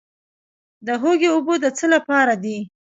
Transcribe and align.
د 0.85 0.87
هوږې 1.01 1.29
اوبه 1.35 1.55
د 1.63 1.65
څه 1.77 1.85
لپاره 1.93 2.33
دي؟ 2.43 2.57